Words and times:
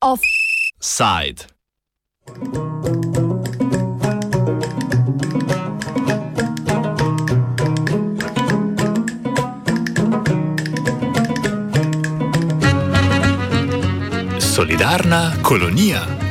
Offside. 0.00 1.46
Solidarna 14.40 15.32
kolonija. 15.42 16.25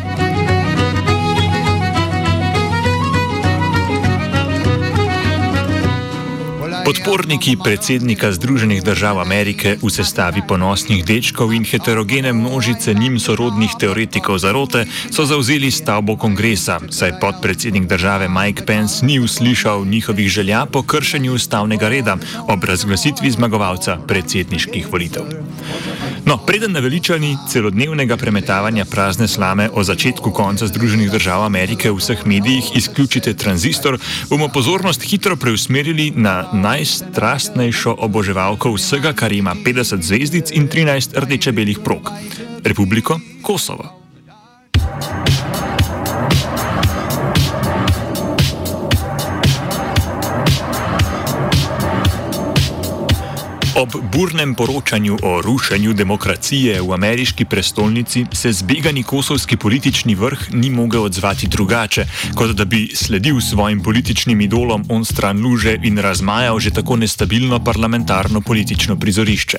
Podporniki 6.86 7.58
predsednika 7.58 8.30
Združenih 8.30 8.84
držav 8.86 9.18
Amerike 9.18 9.74
v 9.82 9.90
sestavi 9.90 10.46
ponosnih 10.46 11.02
dečkov 11.02 11.50
in 11.50 11.66
heterogene 11.66 12.30
množice 12.30 12.94
njim 12.94 13.18
sorodnih 13.18 13.74
teoretikov 13.74 14.38
zarote 14.38 14.86
so 15.10 15.26
zauzeli 15.26 15.74
stavbo 15.74 16.14
kongresa, 16.14 16.78
saj 16.94 17.18
podpredsednik 17.18 17.90
države 17.90 18.30
Mike 18.30 18.70
Pence 18.70 19.02
ni 19.02 19.18
uslišal 19.20 19.86
njihovih 19.86 20.30
želja 20.30 20.66
po 20.70 20.86
kršenju 20.86 21.34
ustavnega 21.34 21.90
reda 21.90 22.18
ob 22.48 22.64
razglasitvi 22.64 23.32
zmagovalca 23.32 23.98
predsedniških 24.08 24.86
volitev. 24.92 25.26
No, 26.26 26.38
preden 26.38 26.72
na 26.72 26.80
veličani 26.80 27.38
celodnevnega 27.50 28.18
premetavanja 28.18 28.86
prazne 28.86 29.28
slame 29.28 29.70
o 29.74 29.84
začetku 29.84 30.32
konca 30.32 30.68
Združenih 30.68 31.12
držav 31.12 31.44
Amerike 31.46 31.92
v 31.92 32.00
vseh 32.02 32.26
medijih 32.26 32.72
izključite 32.76 33.34
tranzistor, 33.34 34.00
bomo 34.30 34.48
pozornost 34.48 35.04
hitro 35.06 35.36
preusmerili 35.36 36.12
na 36.16 36.50
najstrastnejšo 36.54 37.96
oboževalko 38.00 38.74
vsega, 38.74 39.14
kar 39.14 39.32
ima 39.32 39.56
50 39.66 40.02
zvezdic 40.02 40.52
in 40.52 40.68
13 40.68 41.14
rdeče-belih 41.14 41.80
prog- 41.84 42.10
Republiko 42.70 43.20
Kosovo. 43.42 44.05
Ob 53.76 53.92
burnem 54.12 54.56
poročanju 54.56 55.18
o 55.24 55.42
rušenju 55.42 55.94
demokracije 55.94 56.82
v 56.82 56.94
ameriški 56.94 57.46
prestolnici 57.46 58.26
se 58.34 58.52
zbegani 58.54 59.04
kosovski 59.04 59.58
politični 59.58 60.16
vrh 60.16 60.40
ni 60.54 60.70
mogel 60.70 61.04
odzvati 61.04 61.48
drugače, 61.48 62.06
kot 62.36 62.52
da 62.56 62.66
bi 62.66 62.92
sledil 62.96 63.42
svojim 63.42 63.84
političnim 63.84 64.42
idolom 64.42 64.86
on 64.90 65.06
stran 65.06 65.42
luže 65.44 65.76
in 65.84 65.98
razmajal 65.98 66.60
že 66.60 66.72
tako 66.72 66.96
nestabilno 66.96 67.60
parlamentarno 67.64 68.42
politično 68.42 68.96
prizorišče. 68.96 69.58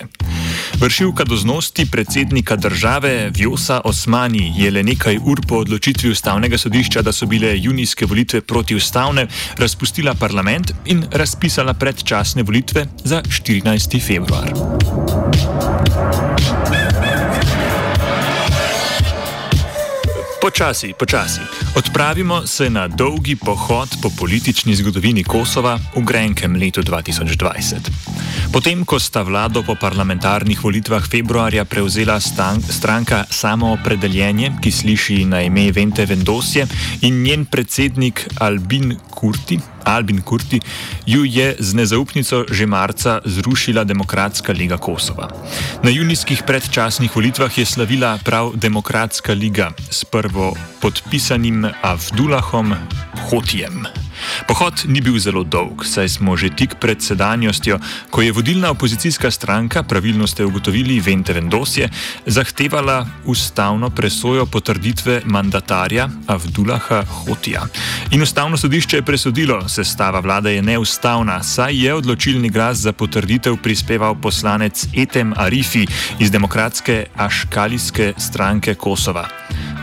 Vršilka 0.80 1.24
doznosti 1.24 1.86
predsednika 1.90 2.56
države 2.56 3.30
Vjosa 3.34 3.80
Osmani 3.84 4.54
je 4.56 4.70
le 4.70 4.82
nekaj 4.82 5.18
ur 5.24 5.40
po 5.48 5.56
odločitvi 5.56 6.10
ustavnega 6.10 6.58
sodišča, 6.58 7.02
da 7.02 7.12
so 7.12 7.26
bile 7.26 7.52
junijske 7.58 8.06
volitve 8.06 8.40
protiustavne, 8.40 9.26
razpustila 9.56 10.14
parlament 10.14 10.72
in 10.86 11.04
razpisala 11.12 11.74
predčasne 11.74 12.42
volitve 12.42 12.86
za 13.04 13.22
14 13.22 14.05
februar. 14.06 14.46
Počasi, 20.40 20.94
počasi. 20.98 21.40
Odpravimo 21.76 22.46
se 22.46 22.70
na 22.70 22.88
dolgi 22.88 23.36
pohod 23.36 23.88
po 24.02 24.10
politični 24.18 24.74
zgodovini 24.74 25.24
Kosova 25.24 25.78
v 25.96 26.04
grenkem 26.04 26.54
letu 26.56 26.82
2020. 26.82 28.25
Potem, 28.52 28.84
ko 28.84 28.98
sta 28.98 29.22
vlado 29.22 29.62
po 29.62 29.74
parlamentarnih 29.74 30.56
volitvah 30.62 31.04
februarja 31.04 31.64
prevzela 31.64 32.20
stan, 32.20 32.62
stranka 32.62 33.24
Samoopredeljenje, 33.30 34.56
ki 34.62 34.70
sliši 34.72 35.24
na 35.24 35.42
ime 35.42 35.68
Vente 35.72 36.06
Vendosje, 36.06 36.66
in 37.02 37.22
njen 37.22 37.44
predsednik 37.44 38.24
Albin 38.40 38.96
Kurti, 39.10 39.60
Albin 39.84 40.22
Kurti, 40.22 40.60
ju 41.06 41.24
je 41.24 41.56
z 41.58 41.74
nezaupnico 41.74 42.44
že 42.50 42.66
marca 42.66 43.20
zrušila 43.24 43.84
Demokratska 43.84 44.52
liga 44.52 44.78
Kosova. 44.78 45.28
Na 45.82 45.90
junijskih 45.90 46.42
predčasnih 46.46 47.12
volitvah 47.16 47.58
je 47.58 47.66
slavila 47.66 48.18
prav 48.24 48.56
Demokratska 48.56 49.32
liga 49.32 49.70
s 49.90 50.04
prvo 50.04 50.56
podpisanim 50.80 51.66
Avdulahom 51.82 52.74
Hotijem. 53.30 54.05
Pohod 54.48 54.84
ni 54.88 55.00
bil 55.00 55.18
zelo 55.18 55.44
dolg, 55.44 55.84
saj 55.84 56.08
smo 56.08 56.36
že 56.36 56.50
tik 56.56 56.76
pred 56.80 57.02
sedanjostjo, 57.02 57.78
ko 58.10 58.22
je 58.22 58.32
vodilna 58.32 58.70
opozicijska 58.70 59.30
stranka, 59.30 59.82
pravilno 59.82 60.26
ste 60.26 60.44
ugotovili, 60.44 61.00
Vente 61.00 61.32
Vendosje, 61.32 61.88
zahtevala 62.26 63.06
ustavno 63.24 63.90
presojo 63.90 64.46
potrditve 64.46 65.22
mandatarja 65.24 66.08
Avdulaha 66.26 67.02
Hotija. 67.04 67.66
In 68.10 68.22
ustavno 68.22 68.56
sodišče 68.56 68.96
je 68.96 69.02
presodilo, 69.02 69.68
sestava 69.68 70.20
vlade 70.20 70.54
je 70.54 70.62
neustavna, 70.62 71.42
saj 71.42 71.84
je 71.86 71.94
odločilni 71.94 72.50
glas 72.50 72.78
za 72.78 72.92
potrditev 72.92 73.56
prispeval 73.62 74.14
poslanec 74.20 74.86
Etem 74.96 75.34
Arifi 75.36 75.86
iz 76.18 76.30
demokratske 76.30 77.06
Aškalijske 77.16 78.12
stranke 78.18 78.74
Kosova. 78.74 79.28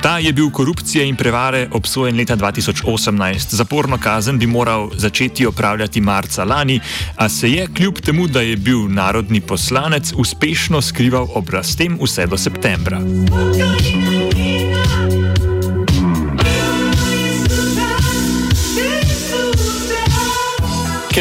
Ta 0.03 0.17
je 0.17 0.33
bil 0.33 0.49
korupcije 0.51 1.07
in 1.07 1.15
prevare 1.15 1.67
obsojen 1.71 2.17
leta 2.17 2.35
2018. 2.35 3.55
Zaporno 3.55 3.97
kazen 3.97 4.39
bi 4.39 4.47
moral 4.47 4.89
začeti 4.95 5.45
opravljati 5.45 6.01
marca 6.01 6.43
lani, 6.43 6.79
a 7.15 7.29
se 7.29 7.51
je 7.51 7.67
kljub 7.75 7.99
temu, 7.99 8.27
da 8.27 8.41
je 8.41 8.55
bil 8.55 8.87
narodni 8.89 9.41
poslanec, 9.41 10.13
uspešno 10.15 10.81
skrival 10.81 11.27
oblastem 11.33 11.97
vse 12.01 12.25
do 12.25 12.37
septembra. 12.37 12.99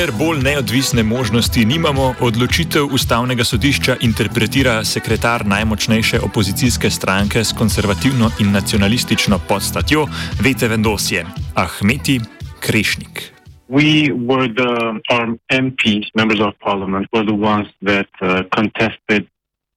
Ker 0.03 0.11
bolj 0.19 0.41
neodvisne 0.43 1.03
možnosti 1.07 1.63
nimamo, 1.65 2.27
odločitev 2.27 2.91
ustavnega 2.91 3.45
sodišča 3.47 3.95
interpretira 4.03 4.73
sekretar 4.85 5.45
najmočnejše 5.47 6.19
opozicijske 6.27 6.91
stranke 6.91 7.45
s 7.45 7.55
konservativno 7.59 8.31
in 8.43 8.51
nacionalistično 8.51 9.39
podstatjo 9.49 10.07
Vete 10.43 10.69
Vendosje, 10.69 11.23
Ahmeti 11.55 12.19
Krešnik. 12.61 13.31
We 13.69 14.11
were 14.11 14.51
the 14.51 14.99
our 15.15 15.39
MPs, 15.67 16.11
members 16.19 16.41
of 16.41 16.59
parliament, 16.59 17.07
were 17.15 17.27
the 17.27 17.39
ones 17.39 17.69
that 17.87 18.11
uh, 18.19 18.43
contested 18.57 19.31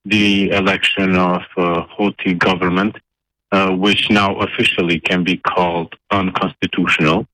the 0.09 0.49
election 0.49 1.15
of 1.15 1.43
uh, 1.53 1.85
Houthi 1.93 2.33
government, 2.33 2.97
uh, 3.51 3.69
which 3.77 4.09
now 4.09 4.41
officially 4.41 4.99
can 4.99 5.23
be 5.23 5.37
called 5.37 5.93
unconstitutional. 6.09 7.27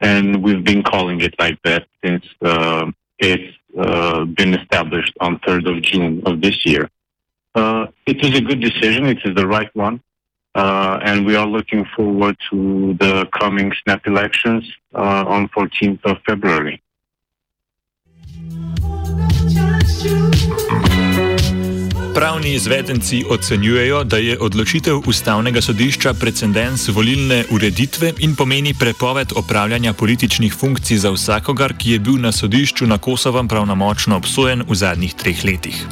And 0.00 0.42
we've 0.42 0.64
been 0.64 0.82
calling 0.82 1.20
it 1.20 1.34
like 1.38 1.58
that 1.64 1.86
since 2.04 2.24
uh, 2.42 2.90
it's 3.18 3.56
uh, 3.78 4.24
been 4.24 4.54
established 4.54 5.14
on 5.20 5.38
3rd 5.40 5.76
of 5.76 5.82
June 5.82 6.22
of 6.26 6.40
this 6.40 6.64
year. 6.66 6.90
Uh, 7.54 7.86
it 8.06 8.24
is 8.24 8.36
a 8.36 8.40
good 8.40 8.60
decision. 8.60 9.06
It 9.06 9.18
is 9.24 9.34
the 9.34 9.46
right 9.46 9.74
one. 9.74 10.00
Uh, 10.54 11.00
and 11.02 11.26
we 11.26 11.34
are 11.34 11.46
looking 11.46 11.84
forward 11.96 12.36
to 12.48 12.94
the 13.00 13.26
coming 13.32 13.72
snap 13.82 14.06
elections 14.06 14.64
uh, 14.94 15.24
on 15.26 15.48
14th 15.48 16.04
of 16.04 16.16
February. 16.24 16.80
Pravni 22.14 22.54
izvedenci 22.54 23.24
ocenjujejo, 23.28 24.04
da 24.04 24.16
je 24.16 24.36
odločitev 24.40 25.00
ustavnega 25.06 25.60
sodišča 25.60 26.12
precedens 26.14 26.88
volilne 26.88 27.44
ureditve 27.50 28.12
in 28.18 28.36
pomeni 28.36 28.74
prepoved 28.74 29.32
opravljanja 29.36 29.92
političnih 29.92 30.54
funkcij 30.54 30.96
za 30.96 31.10
vsakogar, 31.10 31.74
ki 31.78 31.90
je 31.90 31.98
bil 31.98 32.20
na 32.20 32.32
sodišču 32.32 32.86
na 32.86 32.98
Kosovem 32.98 33.48
pravnomočno 33.48 34.16
obsojen 34.16 34.62
v 34.68 34.74
zadnjih 34.74 35.14
treh 35.14 35.44
letih. 35.44 35.82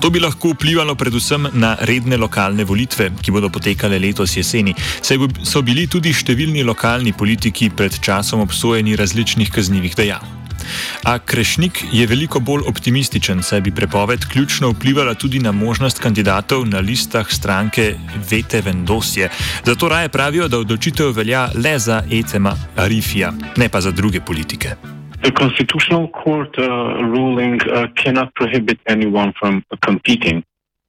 To 0.00 0.10
bi 0.10 0.20
lahko 0.20 0.56
vplivalo 0.56 0.94
predvsem 0.94 1.46
na 1.52 1.76
redne 1.80 2.16
lokalne 2.16 2.64
volitve, 2.64 3.12
ki 3.22 3.30
bodo 3.30 3.48
potekale 3.48 3.98
letos 3.98 4.36
jeseni, 4.36 4.74
saj 5.02 5.22
so 5.44 5.62
bili 5.62 5.86
tudi 5.86 6.10
številni 6.12 6.66
lokalni 6.66 7.12
politiki 7.12 7.70
pred 7.70 8.02
časom 8.02 8.40
obsojeni 8.40 8.96
različnih 8.96 9.54
kaznjivih 9.54 9.96
dejanj. 9.96 10.39
A 11.04 11.18
Krešnik 11.18 11.84
je 11.92 12.06
veliko 12.06 12.40
bolj 12.40 12.62
optimističen, 12.68 13.42
saj 13.42 13.60
bi 13.60 13.70
prepoved 13.70 14.24
ključno 14.32 14.70
vplivala 14.70 15.14
tudi 15.14 15.38
na 15.38 15.52
možnost 15.52 15.98
kandidatov 15.98 16.66
na 16.66 16.80
listah 16.80 17.26
stranke 17.28 17.94
Vete 18.30 18.60
Vendosje. 18.60 19.28
Zato 19.64 19.88
raje 19.88 20.08
pravijo, 20.08 20.48
da 20.48 20.58
odločitev 20.58 21.12
velja 21.16 21.48
le 21.64 21.78
za 21.78 22.02
Etema 22.12 22.56
Arifija, 22.76 23.32
ne 23.56 23.68
pa 23.68 23.80
za 23.80 23.90
druge 23.90 24.20
politike. 24.20 24.68
The 25.22 25.30
constitutional 25.30 26.08
court 26.24 26.58
uh, 26.58 26.64
ruling 27.14 27.60
uh, 27.66 27.92
cannot 27.94 28.34
prohibit 28.34 28.78
anyone 28.88 29.32
from 29.38 29.62
competing, 29.84 30.42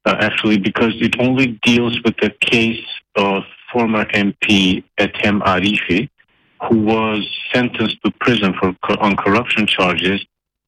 uh, 0.06 0.16
actually, 0.20 0.58
because 0.58 0.94
it 1.00 1.16
only 1.18 1.58
deals 1.66 1.94
with 2.04 2.16
the 2.22 2.30
case 2.40 2.86
of 3.14 3.44
former 3.72 4.04
MP 4.14 4.82
Etem 4.98 5.40
Arifi, 5.42 6.08
who 6.64 6.78
was 6.80 7.28
sentenced 7.52 7.98
to 8.04 8.10
prison 8.20 8.54
for 8.58 8.74
on 9.00 9.16
corruption 9.16 9.66
charges 9.66 10.24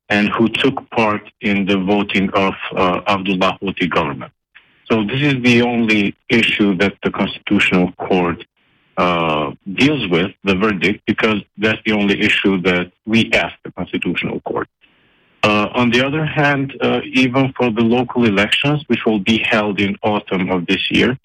and 0.09 0.29
who 0.29 0.49
took 0.49 0.89
part 0.91 1.23
in 1.41 1.67
the 1.67 1.79
voting 1.79 2.31
of 2.31 2.55
uh, 2.73 3.01
Abdullah 3.07 3.59
Houthi 3.63 3.89
government. 3.89 4.33
So 4.91 5.05
this 5.05 5.23
is 5.23 5.43
the 5.43 5.63
only 5.63 6.15
issue 6.29 6.77
that 6.77 6.95
the 7.03 7.11
Constitutional 7.11 7.93
Court 7.93 8.45
uh, 8.97 9.53
deals 9.73 10.07
with, 10.09 10.33
the 10.45 10.55
verdict, 10.55 11.03
because 11.07 11.41
that's 11.57 11.81
the 11.87 11.93
only 11.93 12.21
issue 12.21 12.61
that 12.63 12.93
we 13.07 13.33
ask 13.33 13.55
the 13.65 13.73
Constitutional 13.73 14.41
Court. 14.41 14.69
Uh, 15.43 15.69
on 15.75 15.91
the 15.91 16.05
other 16.05 16.25
hand, 16.25 16.75
uh, 16.81 17.01
even 17.05 17.53
for 17.57 17.71
the 17.71 17.83
local 17.83 18.25
elections, 18.25 18.85
which 18.87 19.05
will 19.05 19.19
be 19.19 19.39
held 19.39 19.81
in 19.81 19.97
autumn 20.03 20.51
of 20.51 20.67
this 20.67 20.91
year, 20.91 21.19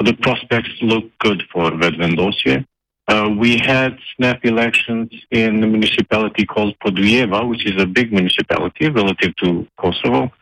the 0.00 0.14
prospects 0.14 0.70
look 0.82 1.04
good 1.18 1.42
for 1.52 1.70
Vedvendosje. 1.70 2.66
Uh, 3.08 3.30
we 3.38 3.56
had 3.56 3.96
snap 4.16 4.44
elections 4.44 5.10
in 5.30 5.62
a 5.62 5.66
municipality 5.66 6.44
called 6.44 6.76
Podujeva, 6.80 7.48
which 7.48 7.64
is 7.64 7.80
a 7.80 7.86
big 7.86 8.12
municipality 8.12 8.88
relative 8.88 9.34
to 9.36 9.66
Kosovo. 9.78 10.32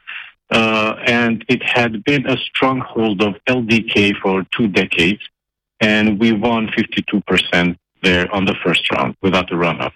Uh, 0.50 0.94
and 1.05 1.44
it 1.49 1.62
had 1.62 2.05
been 2.05 2.26
a 2.26 2.37
stronghold 2.38 3.22
of 3.22 3.34
LDK 3.49 4.16
for 4.22 4.46
two 4.56 4.69
decades. 4.69 5.20
And 5.81 6.19
we 6.19 6.32
won 6.32 6.69
52% 6.69 7.76
there 8.02 8.32
on 8.34 8.44
the 8.44 8.55
first 8.64 8.90
round 8.93 9.17
without 9.20 9.52
a 9.52 9.56
runoff. 9.56 9.93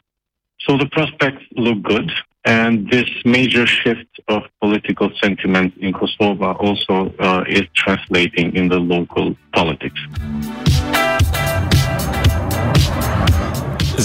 So 0.61 0.76
the 0.76 0.87
prospects 0.87 1.44
look 1.53 1.82
good. 1.82 2.11
And 2.44 2.91
this 2.91 3.09
major 3.25 3.67
shift 3.67 4.21
of 4.29 4.43
political 4.61 5.11
sentiment 5.23 5.75
in 5.79 5.93
Kosovo 5.93 6.53
also 6.55 7.14
uh, 7.19 7.44
is 7.47 7.64
translating 7.75 8.55
in 8.55 8.69
the 8.69 8.79
local 8.79 9.37
politics. 9.53 10.00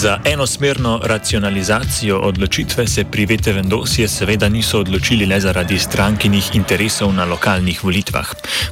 Za 0.03 0.19
enosmerno 0.25 1.00
racionalizacijo 1.03 2.17
odločitve 2.19 2.88
se 2.88 3.05
pri 3.05 3.25
VTV-dosje 3.25 4.07
seveda 4.07 4.50
niso 4.50 4.79
odločili 4.79 5.25
le 5.25 5.39
zaradi 5.39 5.79
strankinih 5.79 6.50
interesov 6.55 7.13
na 7.13 7.23
lokalnih 7.25 7.83
volitvah. 7.83 8.27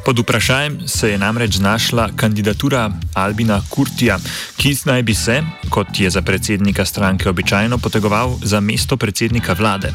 Pod 0.06 0.20
vprašanjem 0.20 0.88
se 0.88 1.12
je 1.12 1.18
namreč 1.18 1.56
znašla 1.56 2.10
kandidatura 2.16 2.92
Albina 3.14 3.62
Kurtija, 3.70 4.18
ki 4.58 4.76
naj 4.86 5.04
bi 5.04 5.16
se, 5.16 5.44
kot 5.70 6.00
je 6.00 6.10
za 6.10 6.22
predsednika 6.22 6.86
stranke 6.86 7.30
običajno, 7.30 7.78
potegoval 7.78 8.36
za 8.44 8.60
mesto 8.60 8.98
predsednika 8.98 9.54
vlade. 9.54 9.94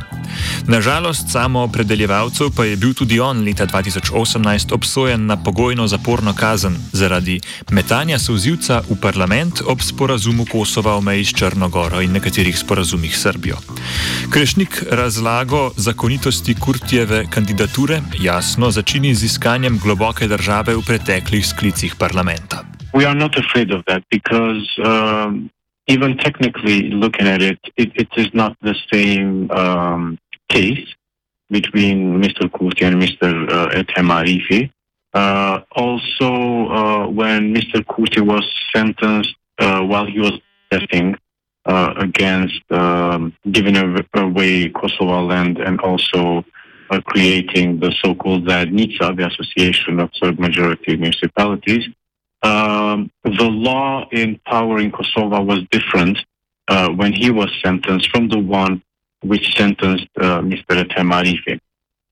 Nažalost, 0.66 1.28
samo 1.32 1.60
opredeljevalcev 1.60 2.50
pa 2.56 2.64
je 2.64 2.76
bil 2.76 2.94
tudi 2.94 3.20
on 3.20 3.44
leta 3.44 3.66
2018 3.66 4.72
obsojen 4.74 5.26
na 5.26 5.36
pogojno 5.36 5.86
zaporno 5.88 6.34
kazen 6.34 6.76
zaradi 6.92 7.40
metanja 7.70 8.18
sozivca 8.18 8.82
v 8.90 8.96
parlament 9.00 9.60
ob 9.66 9.80
sporazumu 9.80 10.46
Kosova 10.52 10.96
o 10.96 11.00
meji 11.00 11.25
s 11.26 11.34
Črnogoro 11.34 12.00
in 12.00 12.12
nekaterih 12.12 12.58
sporazumih 12.58 13.16
s 13.16 13.22
Srbijo. 13.22 13.56
Krešnik 14.30 14.82
razlago 14.90 15.70
zakonitosti 15.76 16.54
Kurtjeve 16.54 17.24
kandidature 17.30 18.00
jasno 18.20 18.70
začini 18.70 19.14
z 19.14 19.24
iskanjem 19.24 19.78
globoke 19.82 20.26
države 20.26 20.76
v 20.76 20.82
preteklih 20.86 21.46
sklicih 21.46 21.94
parlamenta. 21.98 22.64
We 22.94 23.04
are 23.06 23.18
not 23.18 23.36
afraid 23.38 23.70
of 23.74 23.84
that 23.86 24.02
because 24.10 24.64
um, 24.78 25.50
even 25.86 26.16
technically 26.16 26.90
looking 26.90 27.28
at 27.28 27.42
it, 27.42 27.58
it, 27.76 27.90
it 27.94 28.08
is 28.16 28.28
not 28.32 28.56
the 28.62 28.74
same 28.92 29.50
um, 29.50 30.18
case 30.48 30.94
between 31.50 32.20
Mr. 32.20 32.48
Kurti 32.48 32.84
and 32.86 32.96
Mr. 33.02 33.28
Uh, 33.50 33.68
Ethem 33.80 34.10
Arifi. 34.10 34.70
Uh, 35.14 35.60
also, 35.72 36.30
uh, 36.68 37.08
when 37.08 37.54
Mr. 37.54 37.84
Kurti 37.84 38.20
was 38.20 38.44
sentenced 38.74 39.34
uh, 39.58 39.80
while 39.80 40.06
he 40.06 40.18
was 40.18 40.32
protesting 40.76 41.16
uh, 41.64 41.94
against 41.98 42.60
um, 42.70 43.34
giving 43.50 43.76
away 44.14 44.68
Kosovo 44.68 45.24
land 45.24 45.58
and 45.58 45.80
also 45.80 46.44
uh, 46.90 47.00
creating 47.00 47.80
the 47.80 47.92
so-called 48.02 48.46
ZADNICA, 48.46 49.16
the 49.16 49.26
Association 49.26 49.98
of 49.98 50.10
Serb 50.14 50.38
Majority 50.38 50.96
Municipalities. 50.96 51.84
Um, 52.42 53.10
the 53.24 53.44
law 53.44 54.08
in 54.12 54.38
power 54.46 54.78
in 54.78 54.92
Kosovo 54.92 55.42
was 55.42 55.60
different 55.70 56.18
uh, 56.68 56.90
when 56.90 57.12
he 57.12 57.30
was 57.30 57.50
sentenced 57.64 58.10
from 58.10 58.28
the 58.28 58.38
one 58.38 58.82
which 59.22 59.56
sentenced 59.56 60.06
uh, 60.20 60.40
Mr. 60.42 60.86
Arifi. 60.86 61.58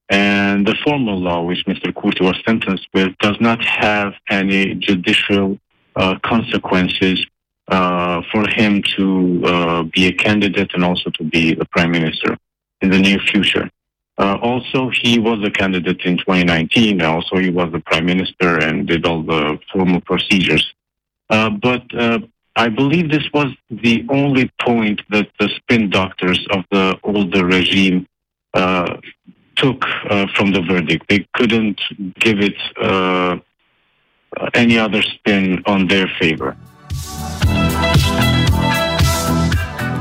And 0.09 0.67
the 0.67 0.75
formal 0.83 1.19
law 1.19 1.41
which 1.43 1.65
Mr. 1.65 1.93
Kurti 1.93 2.21
was 2.21 2.37
sentenced 2.45 2.87
with 2.93 3.17
does 3.19 3.37
not 3.39 3.63
have 3.63 4.13
any 4.29 4.75
judicial 4.75 5.57
uh, 5.95 6.19
consequences 6.23 7.25
uh, 7.67 8.21
for 8.31 8.47
him 8.47 8.83
to 8.95 9.41
uh, 9.43 9.83
be 9.83 10.05
a 10.05 10.13
candidate 10.13 10.71
and 10.75 10.83
also 10.83 11.09
to 11.09 11.23
be 11.23 11.55
the 11.55 11.65
prime 11.65 11.91
minister 11.91 12.37
in 12.81 12.91
the 12.91 12.99
near 12.99 13.17
future. 13.17 13.69
Uh, 14.17 14.37
also, 14.41 14.89
he 15.01 15.19
was 15.19 15.43
a 15.43 15.49
candidate 15.49 16.01
in 16.05 16.17
2019. 16.17 17.01
Also, 17.01 17.37
he 17.37 17.49
was 17.49 17.71
the 17.71 17.79
prime 17.79 18.05
minister 18.05 18.59
and 18.59 18.87
did 18.87 19.05
all 19.05 19.23
the 19.23 19.59
formal 19.73 19.99
procedures. 20.01 20.73
Uh, 21.29 21.49
but 21.49 21.83
uh, 21.95 22.19
I 22.55 22.69
believe 22.69 23.09
this 23.09 23.27
was 23.33 23.51
the 23.69 24.05
only 24.09 24.51
point 24.61 25.01
that 25.09 25.27
the 25.39 25.49
spin 25.49 25.89
doctors 25.89 26.45
of 26.51 26.63
the 26.71 26.97
older 27.03 27.45
regime 27.45 28.07
uh, 28.53 28.97
took 29.55 29.83
from 30.35 30.51
the 30.51 30.61
verdict. 30.61 31.05
They 31.09 31.27
couldn't 31.33 31.81
give 32.19 32.39
it 32.39 33.41
any 34.53 34.77
other 34.77 35.01
spin 35.01 35.63
on 35.65 35.87
their 35.87 36.07
favor. 36.19 36.55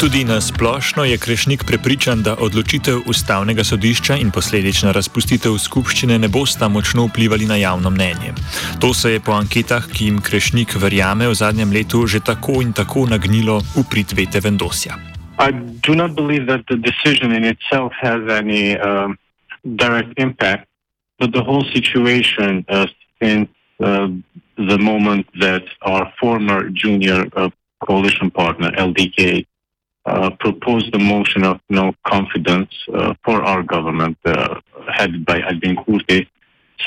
Tudi 0.05 0.25
na 0.25 0.41
splošno 0.41 1.05
je 1.05 1.19
Krešnik 1.19 1.64
prepričan, 1.64 2.23
da 2.23 2.35
odločitev 2.37 2.99
ustavnega 3.06 3.64
sodišča 3.64 4.17
in 4.20 4.31
posledična 4.31 4.93
razpustitev 4.93 5.56
skupščine 5.58 6.19
ne 6.19 6.29
bosta 6.29 6.69
močno 6.69 7.06
vplivali 7.06 7.46
na 7.46 7.56
javno 7.56 7.91
mnenje. 7.91 8.35
To 8.81 8.94
se 8.94 9.12
je 9.12 9.20
po 9.20 9.32
anketah, 9.32 9.87
ki 9.88 10.05
jim 10.05 10.20
Krešnik 10.20 10.75
verjame 10.76 11.29
v 11.29 11.35
zadnjem 11.35 11.73
letu, 11.73 12.06
že 12.06 12.20
tako 12.20 12.61
in 12.62 12.73
tako 12.73 13.06
nagnilo 13.06 13.62
v 13.76 13.85
prid 13.91 14.12
vete 14.12 14.41
Vendosja. 14.44 14.99
I 15.38 15.52
do 15.88 15.94
not 15.94 16.12
believe 16.14 16.46
that 16.52 16.67
the 16.69 16.76
decision 16.76 17.32
in 17.32 17.44
itself 17.44 17.93
has 17.96 18.20
any 18.29 18.76
um, 18.76 19.17
direct 19.64 20.12
impact, 20.17 20.69
but 21.19 21.32
the 21.32 21.43
whole 21.43 21.64
situation 21.73 22.64
uh, 22.69 22.87
since 23.23 23.49
uh, 23.81 24.08
the 24.56 24.79
moment 24.79 25.27
that 25.41 25.65
our 25.83 26.12
former 26.21 26.69
junior 26.71 27.27
uh, 27.37 27.51
coalition 27.87 28.31
partner, 28.31 28.71
LDK, 28.73 29.47
uh, 30.06 30.31
proposed 30.39 30.95
a 30.95 30.99
motion 30.99 31.45
of 31.45 31.61
no 31.71 31.95
confidence 32.06 32.70
uh, 32.93 33.15
for 33.25 33.43
our 33.43 33.63
government, 33.63 34.19
uh, 34.25 34.61
headed 34.93 35.25
by 35.25 35.41
Albin 35.41 35.77
Kurti. 35.77 36.27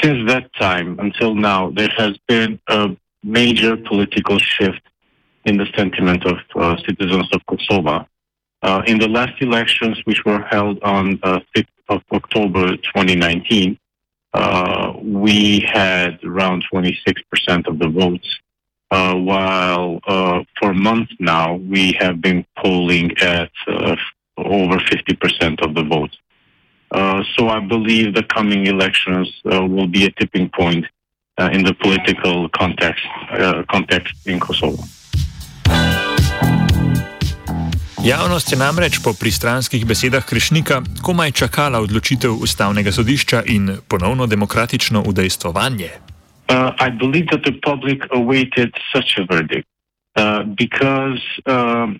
Since 0.01 0.29
that 0.29 0.53
time 0.53 0.99
until 0.99 1.33
now, 1.33 1.71
there 1.71 1.89
has 1.97 2.17
been 2.27 2.59
a 2.67 2.95
major 3.23 3.75
political 3.75 4.37
shift 4.37 4.81
in 5.45 5.57
the 5.57 5.65
sentiment 5.75 6.25
of 6.25 6.37
uh, 6.55 6.77
citizens 6.85 7.27
of 7.33 7.43
Kosovo. 7.47 8.07
Uh, 8.61 8.81
in 8.85 8.99
the 8.99 9.07
last 9.07 9.41
elections, 9.41 9.97
which 10.05 10.23
were 10.25 10.41
held 10.41 10.81
on 10.83 11.17
6th 11.17 11.65
of 11.89 12.01
October 12.11 12.75
2019, 12.77 13.79
we 15.03 15.59
had 15.59 16.23
around 16.23 16.63
26% 16.73 17.67
of 17.67 17.79
the 17.79 17.89
votes 17.89 18.39
uh, 18.89 19.13
while 19.15 19.99
uh, 20.07 20.43
for 20.59 20.73
months 20.73 21.11
now 21.19 21.55
we 21.55 21.93
have 21.99 22.21
been 22.21 22.45
polling 22.57 23.11
at 23.17 23.51
uh, 23.67 23.95
over 24.37 24.77
50% 24.77 25.61
of 25.65 25.75
the 25.75 25.83
votes. 25.83 26.17
Uh, 26.91 27.21
so 27.35 27.49
I 27.49 27.59
believe 27.59 28.13
the 28.13 28.23
coming 28.23 28.67
elections 28.67 29.29
uh, 29.51 29.65
will 29.65 29.87
be 29.87 30.05
a 30.05 30.11
tipping 30.11 30.49
point 30.49 30.85
uh, 31.37 31.49
in 31.51 31.63
the 31.63 31.73
political 31.73 32.47
context, 32.49 33.03
context 33.69 34.25
in 34.25 34.39
Kosovo. 34.39 34.81
Javnost 38.05 38.51
je 38.51 38.57
namreč 38.57 38.99
po 39.03 39.13
pristranskih 39.13 39.85
besedah 39.85 40.25
Krešnika 40.25 40.81
komaj 41.01 41.31
čakala 41.31 41.81
odločitev 41.81 42.31
ustavnega 42.31 42.91
sodišča 42.91 43.41
in 43.45 43.77
ponovno 43.89 44.27
demokratično 44.27 45.03
udejstvovanje 45.07 45.89
Uh, 46.49 46.71
I 46.79 46.89
believe 46.89 47.27
that 47.31 47.43
the 47.43 47.51
public 47.51 47.99
awaited 48.11 48.71
such 48.93 49.17
a 49.17 49.25
verdict 49.25 49.67
uh, 50.15 50.43
because 50.43 51.21
um, 51.45 51.99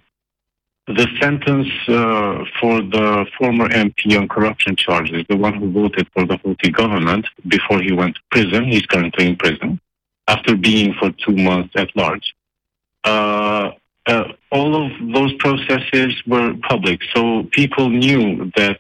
the 0.88 1.06
sentence 1.20 1.68
uh, 1.90 2.46
for 2.58 2.82
the 2.82 3.26
former 3.38 3.68
MP 3.68 4.18
on 4.18 4.30
corruption 4.30 4.78
charges, 4.78 5.26
the 5.28 5.36
one 5.36 5.54
who 5.54 5.70
voted 5.70 6.08
for 6.14 6.26
the 6.26 6.38
Houthi 6.38 6.72
government 6.72 7.26
before 7.46 7.82
he 7.82 7.92
went 7.92 8.16
to 8.16 8.22
prison, 8.32 8.64
he's 8.64 8.86
currently 8.86 9.28
in 9.28 9.36
prison 9.36 9.82
after 10.30 10.56
being 10.56 10.94
for 10.94 11.12
two 11.12 11.36
months 11.36 11.74
at 11.76 11.94
large. 11.98 12.34
Uh, 13.04 13.72
uh, 14.08 14.24
all 14.52 14.86
of 14.86 14.92
those 15.14 15.34
processes 15.36 16.14
were 16.26 16.54
public, 16.68 17.00
so 17.14 17.44
people 17.52 17.90
knew 17.90 18.52
that 18.56 18.80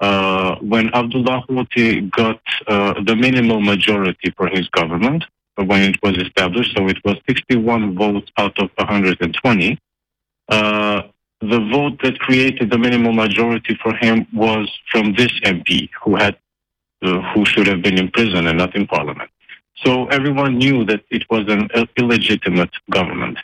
uh, 0.00 0.56
when 0.56 0.92
Abdullah 0.94 1.44
Houthi 1.48 2.10
got 2.10 2.40
uh, 2.66 2.94
the 3.04 3.14
minimal 3.14 3.60
majority 3.60 4.32
for 4.36 4.48
his 4.48 4.66
government 4.68 5.24
when 5.56 5.82
it 5.82 5.96
was 6.02 6.16
established, 6.16 6.74
so 6.76 6.88
it 6.88 6.98
was 7.04 7.16
61 7.28 7.94
votes 7.94 8.30
out 8.38 8.58
of 8.58 8.70
120. 8.76 9.78
uh, 10.48 11.02
the 11.40 11.58
vote 11.72 12.00
that 12.02 12.18
created 12.20 12.70
the 12.70 12.78
minimal 12.78 13.12
majority 13.12 13.76
for 13.82 13.94
him 13.94 14.26
was 14.32 14.70
from 14.90 15.12
this 15.14 15.32
MP 15.40 15.88
who 16.02 16.16
had 16.16 16.36
uh, 17.02 17.20
who 17.32 17.44
should 17.44 17.66
have 17.66 17.82
been 17.82 17.98
in 17.98 18.08
prison 18.10 18.46
and 18.46 18.58
not 18.58 18.74
in 18.76 18.86
parliament. 18.86 19.28
So 19.84 20.06
everyone 20.06 20.58
knew 20.58 20.84
that 20.84 21.02
it 21.10 21.24
was 21.28 21.44
an 21.48 21.68
illegitimate 21.96 22.70
government. 22.90 23.38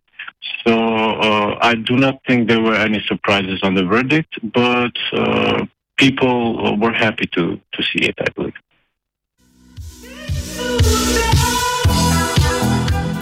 So 0.66 0.73
uh, 0.73 1.59
I 1.61 1.75
do 1.75 1.97
not 1.97 2.21
think 2.26 2.49
there 2.49 2.61
were 2.61 2.75
any 2.75 3.02
surprises 3.07 3.61
on 3.62 3.75
the 3.75 3.85
verdict, 3.85 4.38
but 4.42 4.97
uh, 5.12 5.66
people 5.97 6.78
were 6.78 6.92
happy 6.92 7.26
to, 7.35 7.61
to 7.73 7.83
see 7.83 8.07
it, 8.07 8.14
I 8.21 8.30
believe. 8.35 8.54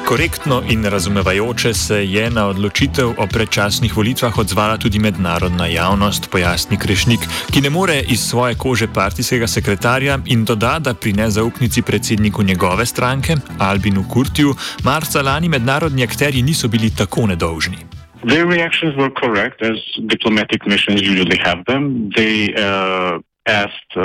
Korektno 0.06 0.62
in 0.70 0.84
razumevajoče 0.84 1.75
se 1.75 1.96
je 2.06 2.30
na 2.30 2.46
odločitev 2.46 3.08
o 3.18 3.26
predčasnih 3.26 3.96
volitvah 3.96 4.38
odzvala 4.38 4.76
tudi 4.78 4.98
mednarodna 4.98 5.66
javnost, 5.66 6.30
pojasni 6.30 6.78
Krešnik, 6.78 7.20
ki 7.52 7.60
ne 7.60 7.70
more 7.70 7.96
iz 8.14 8.20
svoje 8.20 8.54
kože 8.54 8.86
partijskega 8.94 9.46
sekretarja 9.46 10.18
in 10.26 10.44
doda, 10.44 10.78
da 10.78 10.94
pri 10.94 11.12
nezaupnici 11.12 11.82
predsedniku 11.82 12.42
njegove 12.42 12.86
stranke, 12.86 13.34
Albinu 13.58 14.04
Kurtiju, 14.12 14.54
marca 14.84 15.22
lani 15.22 15.48
mednarodni 15.48 16.04
akteri 16.04 16.42
niso 16.42 16.68
bili 16.68 16.90
tako 16.98 17.26
nedolžni. 17.26 17.76
Their 18.22 18.46
reactions 18.46 18.94
were 18.94 19.10
correct, 19.22 19.62
as 19.62 19.78
diplomatic 19.98 20.60
missions 20.66 21.02
usually 21.02 21.38
have 21.44 21.64
them. 21.66 22.10
They 22.16 22.54
uh, 22.54 23.18
asked, 23.46 23.90
uh, 23.96 24.04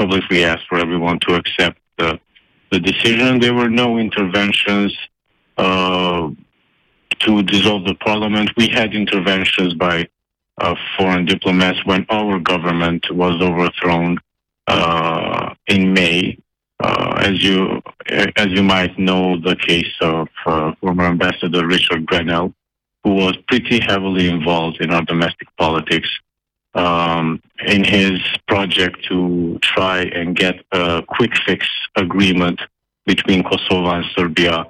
publicly 0.00 0.44
asked 0.44 0.66
for 0.68 0.80
everyone 0.80 1.18
to 1.28 1.34
accept 1.34 1.78
the, 1.98 2.18
the 2.72 2.80
decision. 2.80 3.40
There 3.40 3.54
were 3.54 3.70
no 3.70 3.98
interventions. 3.98 5.11
Uh, 5.56 6.30
to 7.20 7.42
dissolve 7.44 7.84
the 7.84 7.94
parliament. 7.96 8.50
We 8.56 8.68
had 8.68 8.94
interventions 8.94 9.74
by 9.74 10.08
uh, 10.58 10.74
foreign 10.96 11.24
diplomats 11.24 11.84
when 11.84 12.04
our 12.10 12.40
government 12.40 13.04
was 13.12 13.40
overthrown 13.40 14.18
uh, 14.66 15.54
in 15.66 15.92
May. 15.92 16.38
As 16.80 17.40
you 17.40 17.80
as 18.08 18.48
you 18.48 18.64
might 18.64 18.98
know, 18.98 19.40
the 19.40 19.54
case 19.54 19.94
of 20.00 20.26
former 20.42 21.04
Ambassador 21.04 21.64
Richard 21.64 22.04
Grenell, 22.04 22.52
who 23.04 23.14
was 23.14 23.36
pretty 23.46 23.78
heavily 23.78 24.28
involved 24.28 24.80
in 24.80 24.90
our 24.92 25.02
domestic 25.02 25.46
politics 25.56 26.08
um, 26.74 27.40
in 27.64 27.84
his 27.84 28.18
project 28.48 29.04
to 29.08 29.60
try 29.62 30.00
and 30.00 30.34
get 30.34 30.56
a 30.72 31.04
quick 31.06 31.30
fix 31.46 31.68
agreement 31.94 32.60
between 33.06 33.44
Kosovo 33.44 33.90
and 33.90 34.04
Serbia 34.16 34.66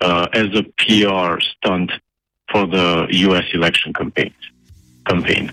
uh, 0.00 0.28
as 0.32 0.48
a 0.54 0.62
PR 0.78 1.40
stunt 1.40 1.92
for 2.50 2.66
the 2.66 3.06
U.S. 3.10 3.44
election 3.52 3.92
campaign. 3.92 4.32
campaign. 5.06 5.50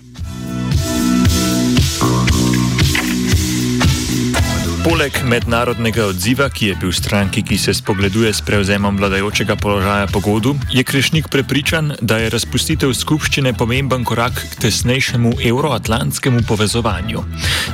Poleg 4.84 5.16
mednarodnega 5.24 6.04
odziva, 6.12 6.50
ki 6.52 6.66
je 6.66 6.74
bil 6.76 6.90
stranki, 6.92 7.40
ki 7.40 7.56
se 7.58 7.72
spogleduje 7.74 8.28
s 8.28 8.44
prevzemom 8.44 8.98
vladajočega 9.00 9.56
položaja 9.56 10.06
pogodu, 10.12 10.52
je 10.72 10.84
Krešnik 10.84 11.28
prepričan, 11.32 11.94
da 12.04 12.18
je 12.20 12.28
razpustitev 12.30 12.92
skupščine 12.92 13.54
pomemben 13.56 14.04
korak 14.04 14.36
k 14.36 14.60
tesnejšemu 14.60 15.32
euroatlantskemu 15.40 16.44
povezovanju. 16.48 17.24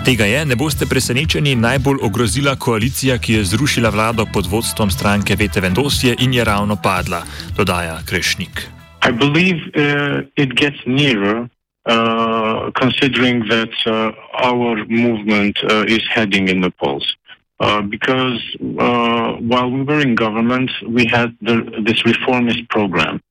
Tega 0.06 0.30
je, 0.30 0.46
ne 0.46 0.56
boste 0.56 0.86
presenečeni, 0.86 1.58
najbolj 1.58 1.98
ogrozila 2.06 2.54
koalicija, 2.56 3.18
ki 3.18 3.40
je 3.40 3.44
zrušila 3.44 3.90
vlado 3.90 4.26
pod 4.30 4.46
vodstvom 4.46 4.90
stranke 4.90 5.34
Vete 5.36 5.60
Vendosje 5.60 6.14
in 6.18 6.34
je 6.34 6.44
ravno 6.44 6.78
padla, 6.78 7.24
dodaja 7.56 7.98
Krešnik. 8.06 8.68
Mislim, 9.10 9.58
Uh, 9.74 11.59
considering 11.86 13.46
that 13.48 13.70
uh, 13.86 14.12
our 14.34 14.84
movement 14.86 15.58
uh, 15.64 15.84
is 15.88 16.02
heading 16.08 16.48
in 16.48 16.60
the 16.60 16.70
polls. 16.70 17.16
Uh, 17.58 17.82
because 17.82 18.40
uh, 18.78 19.34
while 19.34 19.70
we 19.70 19.82
were 19.82 20.00
in 20.00 20.14
government, 20.14 20.70
we 20.88 21.04
had 21.04 21.36
the, 21.42 21.82
this 21.84 22.04
reformist 22.06 22.66
program, 22.70 23.22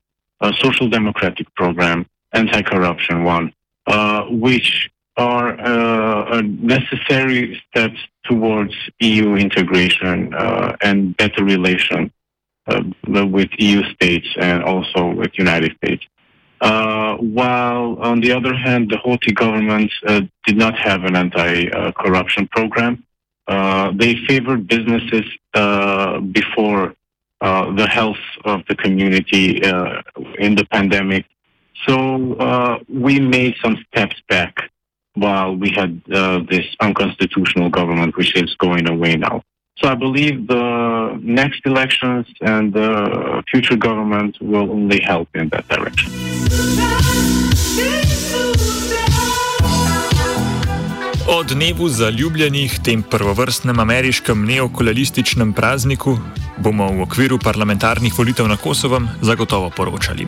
a 0.41 0.53
social 0.59 0.87
democratic 0.87 1.53
program, 1.55 2.05
anti-corruption 2.33 3.23
one, 3.23 3.51
which 4.29 4.89
are 5.17 6.41
necessary 6.43 7.59
steps 7.69 7.97
towards 8.23 8.73
EU 8.99 9.35
integration 9.35 10.31
and 10.81 11.17
better 11.17 11.43
relation 11.43 12.11
with 13.07 13.49
EU 13.57 13.83
states 13.93 14.27
and 14.39 14.63
also 14.63 15.11
with 15.11 15.31
United 15.39 15.75
States. 15.77 16.05
Uh, 16.61 17.15
while 17.17 17.97
on 18.01 18.19
the 18.19 18.31
other 18.31 18.53
hand, 18.53 18.89
the 18.89 18.97
Houthi 18.97 19.33
government 19.33 19.91
uh, 20.05 20.21
did 20.45 20.57
not 20.57 20.77
have 20.77 21.03
an 21.05 21.15
anti-corruption 21.15 22.47
program. 22.47 23.03
Uh, 23.47 23.91
they 23.95 24.15
favored 24.27 24.67
businesses 24.67 25.25
uh, 25.53 26.19
before 26.19 26.93
the 27.41 27.87
health 27.89 28.23
of 28.43 28.61
the 28.67 28.75
community 28.75 29.45
in 30.45 30.55
the 30.55 30.65
pandemic. 30.69 31.25
So 31.87 32.83
we 32.89 33.19
made 33.19 33.55
some 33.63 33.75
steps 33.87 34.17
back 34.27 34.53
while 35.13 35.55
we 35.55 35.69
had 35.69 36.01
this 36.49 36.67
unconstitutional 36.81 37.69
government, 37.69 38.17
which 38.17 38.35
is 38.35 38.53
going 38.55 38.87
away 38.89 39.15
now. 39.15 39.43
So 39.79 39.87
I 39.87 39.95
believe 39.95 40.47
the 40.47 40.67
next 41.21 41.65
elections 41.65 42.25
and 42.41 42.73
the 42.73 42.89
future 43.51 43.77
government 43.77 44.37
will 44.41 44.71
only 44.71 44.99
help 45.01 45.27
in 45.35 45.49
that 45.49 45.65
direction. 45.69 46.11
O 51.29 51.43
dnevu 51.43 51.89
zaljubljenih, 51.89 52.79
tem 52.83 53.03
prvovrstnem 53.03 53.79
ameriškem 53.79 54.45
neokolonialističnem 54.45 55.53
prazniku, 55.53 56.17
bomo 56.59 56.91
v 56.91 57.01
okviru 57.07 57.39
parlamentarnih 57.39 58.13
volitev 58.13 58.47
na 58.47 58.57
Kosovem 58.57 59.09
zagotovo 59.21 59.69
poročali. 59.69 60.27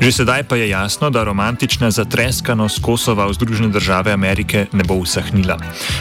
Že 0.00 0.12
sedaj 0.12 0.48
pa 0.48 0.56
je 0.56 0.68
jasno, 0.68 1.10
da 1.10 1.24
romantična 1.24 1.90
zatreskanost 1.90 2.82
Kosova 2.82 3.26
v 3.28 3.36
Združene 3.36 3.68
države 3.68 4.12
Amerike 4.12 4.66
ne 4.72 4.84
bo 4.84 4.94
usahnila. 4.94 5.58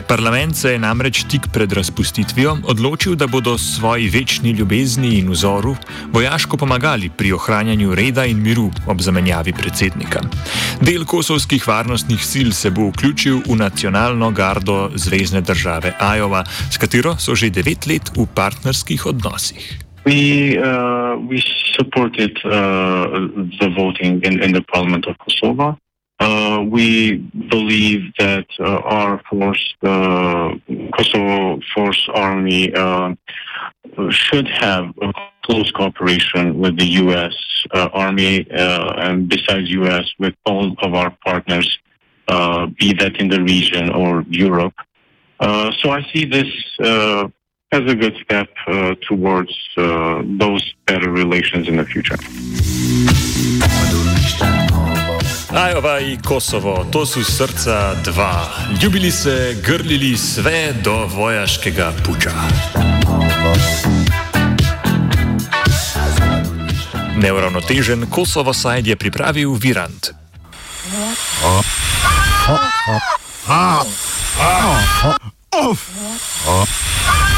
Parlament 0.08 0.56
se 0.56 0.72
je 0.72 0.80
namreč 0.80 1.24
tik 1.28 1.48
pred 1.52 1.72
razpustitvijo 1.72 2.58
odločil, 2.64 3.16
da 3.16 3.28
bodo 3.28 3.58
svoji 3.58 4.10
večni 4.10 4.52
ljubezni 4.52 5.20
in 5.20 5.32
vzoru 5.32 5.76
vojaško 6.14 6.58
pomagali 6.58 7.10
pri 7.10 7.32
ohranjanju 7.32 7.96
reda 7.96 8.26
in 8.26 8.42
miru 8.42 8.72
ob 8.88 9.02
zamenjavi 9.02 9.54
predsednika. 9.54 10.22
Del 10.82 11.06
kosovskih 11.06 11.68
varnostnih 11.68 12.26
sil 12.32 12.50
se 12.54 12.70
bo 12.72 12.90
vključil 12.90 13.42
v 13.48 13.56
nacionalno 13.56 14.32
gardo 14.32 14.90
Zvezdne 14.96 15.42
države 15.42 15.94
Iowa, 16.00 16.44
s 16.72 16.78
katero 16.78 17.16
so 17.20 17.36
že 17.36 17.50
devet 17.50 17.88
let 17.88 18.12
v 18.16 18.26
partnerskih 18.26 19.06
odnosih. 19.06 19.57
We 20.06 20.58
uh, 20.58 21.18
we 21.18 21.44
supported 21.74 22.38
uh, 22.46 22.50
the 23.60 23.74
voting 23.76 24.22
in, 24.24 24.42
in 24.42 24.54
the 24.54 24.62
Parliament 24.62 25.06
of 25.06 25.18
Kosovo. 25.20 25.78
Uh, 26.20 26.64
we 26.68 27.18
believe 27.50 28.12
that 28.18 28.48
uh, 28.60 28.64
our 28.64 29.22
force, 29.30 29.76
the 29.82 30.60
Kosovo 30.96 31.60
Force 31.76 32.10
Army, 32.14 32.74
uh, 32.74 33.14
should 34.10 34.48
have 34.48 34.86
a 35.02 35.14
close 35.44 35.70
cooperation 35.72 36.58
with 36.58 36.78
the 36.80 36.86
U.S. 37.04 37.36
Uh, 37.72 37.90
Army 37.94 38.48
and 38.50 39.30
besides 39.30 39.70
U.S. 39.70 40.06
with 40.18 40.34
all 40.46 40.76
of 40.82 40.94
our 40.94 41.16
partners, 41.24 41.78
be 42.80 42.94
that 42.94 43.18
in 43.20 43.28
the 43.30 43.42
region 43.44 43.92
or 43.92 44.24
Europe. 44.30 44.74
so 45.40 45.92
I 45.92 46.02
see 46.12 46.26
this 46.26 46.50
as 47.72 47.82
a 47.88 47.96
good 47.96 48.16
step 48.24 48.48
uh, 48.68 48.96
towards 49.08 49.52
uh, 49.78 50.22
those 50.40 50.64
better 50.86 51.12
relations 51.12 51.68
in 51.68 51.76
the 51.78 51.86
future. 51.86 52.18
Ajova 55.52 56.00
in 56.00 56.22
Kosovo, 56.22 56.86
to 56.92 57.06
so 57.06 57.24
srca 57.24 57.96
dva. 58.04 58.50
Ljubili 58.84 59.12
se, 59.12 59.56
grlili 59.66 60.18
sve 60.18 60.74
do 60.84 61.06
vojaškega 61.06 61.94
puča. 62.06 62.32
Neuravnotežen 67.18 68.06
Kosovo 68.10 68.54
sajd 68.54 68.88
je 68.88 68.96
pripravil 68.96 69.54
Virant. 69.54 70.10
Oh. 71.46 71.66
Oh. 72.50 73.82
Oh. 75.52 75.78
Oh. 76.48 76.87